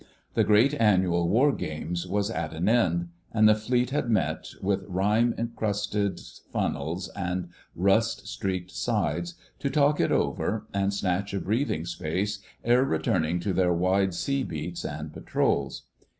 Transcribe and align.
The 0.33 0.43
great 0.43 0.73
annual 0.73 1.29
War 1.29 1.51
game 1.53 1.93
was 2.09 2.31
at 2.31 2.53
an 2.55 2.67
end, 2.67 3.09
and 3.31 3.47
the 3.47 3.53
Fleet 3.53 3.91
had 3.91 4.09
met, 4.09 4.47
with 4.59 4.83
rime 4.87 5.51
crusted 5.55 6.19
funnels 6.51 7.07
and 7.09 7.49
rust 7.75 8.25
streaked 8.27 8.71
sides, 8.71 9.35
to 9.59 9.69
talk 9.69 9.99
it 9.99 10.11
over 10.11 10.65
and 10.73 10.91
snatch 10.91 11.35
a 11.35 11.39
breathing 11.39 11.85
space 11.85 12.39
ere 12.63 12.83
returning 12.83 13.39
to 13.41 13.53
their 13.53 13.73
wide 13.75 14.15
sea 14.15 14.41
beats 14.41 14.83
and 14.83 15.13
patrols. 15.13 15.83